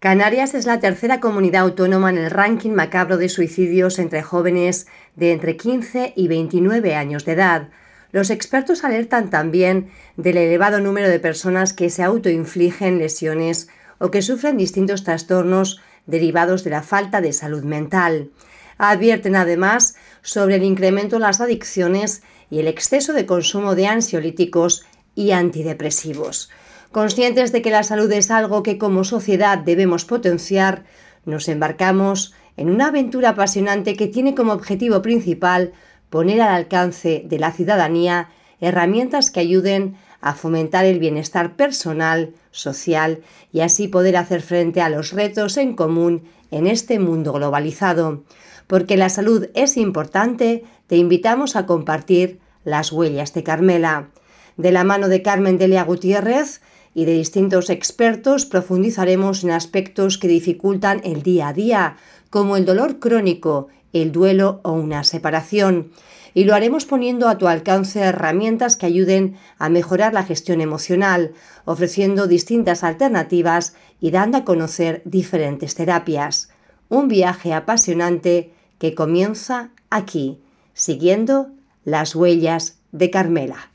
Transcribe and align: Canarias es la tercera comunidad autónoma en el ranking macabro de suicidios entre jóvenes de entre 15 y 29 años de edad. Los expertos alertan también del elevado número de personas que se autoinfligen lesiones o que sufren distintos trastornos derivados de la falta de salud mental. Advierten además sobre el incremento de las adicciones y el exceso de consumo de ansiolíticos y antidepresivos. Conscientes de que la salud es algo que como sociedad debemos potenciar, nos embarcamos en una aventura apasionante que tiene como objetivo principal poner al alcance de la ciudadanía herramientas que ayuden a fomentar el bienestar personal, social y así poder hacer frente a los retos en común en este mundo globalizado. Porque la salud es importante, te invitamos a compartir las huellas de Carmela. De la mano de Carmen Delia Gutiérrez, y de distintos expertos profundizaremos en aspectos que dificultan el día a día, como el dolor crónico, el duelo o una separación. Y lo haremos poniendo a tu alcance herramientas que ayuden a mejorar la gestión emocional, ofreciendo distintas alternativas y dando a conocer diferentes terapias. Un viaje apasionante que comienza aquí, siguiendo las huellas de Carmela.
Canarias 0.00 0.54
es 0.54 0.64
la 0.64 0.78
tercera 0.78 1.18
comunidad 1.18 1.62
autónoma 1.62 2.10
en 2.10 2.18
el 2.18 2.30
ranking 2.30 2.70
macabro 2.70 3.16
de 3.16 3.28
suicidios 3.28 3.98
entre 3.98 4.22
jóvenes 4.22 4.86
de 5.16 5.32
entre 5.32 5.56
15 5.56 6.12
y 6.14 6.28
29 6.28 6.94
años 6.94 7.24
de 7.24 7.32
edad. 7.32 7.68
Los 8.12 8.30
expertos 8.30 8.84
alertan 8.84 9.28
también 9.28 9.90
del 10.16 10.36
elevado 10.36 10.78
número 10.78 11.08
de 11.08 11.18
personas 11.18 11.72
que 11.72 11.90
se 11.90 12.04
autoinfligen 12.04 12.98
lesiones 12.98 13.70
o 13.98 14.12
que 14.12 14.22
sufren 14.22 14.56
distintos 14.56 15.02
trastornos 15.02 15.80
derivados 16.06 16.62
de 16.62 16.70
la 16.70 16.84
falta 16.84 17.20
de 17.20 17.32
salud 17.32 17.64
mental. 17.64 18.30
Advierten 18.78 19.34
además 19.34 19.96
sobre 20.22 20.54
el 20.54 20.62
incremento 20.62 21.16
de 21.16 21.22
las 21.22 21.40
adicciones 21.40 22.22
y 22.50 22.60
el 22.60 22.68
exceso 22.68 23.14
de 23.14 23.26
consumo 23.26 23.74
de 23.74 23.88
ansiolíticos 23.88 24.86
y 25.18 25.32
antidepresivos. 25.32 26.48
Conscientes 26.92 27.50
de 27.50 27.60
que 27.60 27.72
la 27.72 27.82
salud 27.82 28.10
es 28.12 28.30
algo 28.30 28.62
que 28.62 28.78
como 28.78 29.02
sociedad 29.02 29.58
debemos 29.58 30.04
potenciar, 30.04 30.84
nos 31.24 31.48
embarcamos 31.48 32.34
en 32.56 32.70
una 32.70 32.86
aventura 32.86 33.30
apasionante 33.30 33.96
que 33.96 34.06
tiene 34.06 34.36
como 34.36 34.52
objetivo 34.52 35.02
principal 35.02 35.72
poner 36.08 36.40
al 36.40 36.54
alcance 36.54 37.24
de 37.26 37.38
la 37.40 37.50
ciudadanía 37.50 38.28
herramientas 38.60 39.32
que 39.32 39.40
ayuden 39.40 39.96
a 40.20 40.34
fomentar 40.34 40.84
el 40.84 41.00
bienestar 41.00 41.56
personal, 41.56 42.34
social 42.52 43.20
y 43.52 43.60
así 43.60 43.88
poder 43.88 44.16
hacer 44.16 44.40
frente 44.40 44.80
a 44.80 44.88
los 44.88 45.12
retos 45.12 45.56
en 45.56 45.74
común 45.74 46.28
en 46.52 46.68
este 46.68 47.00
mundo 47.00 47.32
globalizado. 47.32 48.22
Porque 48.68 48.96
la 48.96 49.08
salud 49.08 49.48
es 49.54 49.76
importante, 49.76 50.62
te 50.86 50.96
invitamos 50.96 51.56
a 51.56 51.66
compartir 51.66 52.38
las 52.62 52.92
huellas 52.92 53.34
de 53.34 53.42
Carmela. 53.42 54.10
De 54.58 54.70
la 54.70 54.84
mano 54.84 55.08
de 55.08 55.22
Carmen 55.22 55.56
Delia 55.56 55.84
Gutiérrez, 55.84 56.60
y 56.98 57.04
de 57.04 57.12
distintos 57.12 57.70
expertos 57.70 58.44
profundizaremos 58.44 59.44
en 59.44 59.52
aspectos 59.52 60.18
que 60.18 60.26
dificultan 60.26 61.00
el 61.04 61.22
día 61.22 61.46
a 61.46 61.52
día, 61.52 61.96
como 62.28 62.56
el 62.56 62.64
dolor 62.64 62.98
crónico, 62.98 63.68
el 63.92 64.10
duelo 64.10 64.60
o 64.64 64.72
una 64.72 65.04
separación. 65.04 65.92
Y 66.34 66.42
lo 66.42 66.56
haremos 66.56 66.86
poniendo 66.86 67.28
a 67.28 67.38
tu 67.38 67.46
alcance 67.46 68.00
herramientas 68.00 68.76
que 68.76 68.86
ayuden 68.86 69.36
a 69.58 69.68
mejorar 69.68 70.12
la 70.12 70.24
gestión 70.24 70.60
emocional, 70.60 71.34
ofreciendo 71.64 72.26
distintas 72.26 72.82
alternativas 72.82 73.74
y 74.00 74.10
dando 74.10 74.38
a 74.38 74.44
conocer 74.44 75.02
diferentes 75.04 75.76
terapias. 75.76 76.50
Un 76.88 77.06
viaje 77.06 77.52
apasionante 77.52 78.52
que 78.80 78.96
comienza 78.96 79.70
aquí, 79.88 80.40
siguiendo 80.74 81.50
las 81.84 82.16
huellas 82.16 82.78
de 82.90 83.10
Carmela. 83.10 83.70